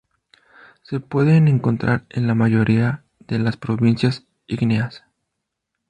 Se 0.81 0.99
pueden 0.99 1.47
encontrar 1.47 2.07
en 2.09 2.25
la 2.25 2.33
mayoría 2.33 3.03
de 3.27 3.37
las 3.37 3.55
provincias 3.55 4.25
ígneas. 4.47 5.03